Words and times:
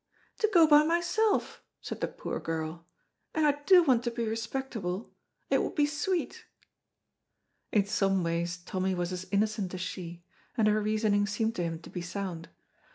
"To 0.39 0.49
go 0.51 0.65
by 0.65 0.81
myself," 0.83 1.61
said 1.79 2.01
the 2.01 2.07
poor 2.07 2.39
girl, 2.39 2.87
"and 3.35 3.45
I 3.45 3.61
do 3.67 3.83
want 3.83 4.03
to 4.05 4.09
be 4.09 4.25
respectable, 4.27 5.11
it 5.51 5.61
would 5.61 5.75
be 5.75 5.85
sweet." 5.85 6.45
In 7.71 7.85
some 7.85 8.23
ways 8.23 8.57
Tommy 8.57 8.95
was 8.95 9.13
as 9.13 9.27
innocent 9.31 9.75
as 9.75 9.81
she, 9.81 10.23
and 10.57 10.67
her 10.67 10.81
reasoning 10.81 11.27
seemed 11.27 11.53
to 11.57 11.63
him 11.63 11.77
to 11.81 11.89
be 11.91 12.01
sound. 12.01 12.49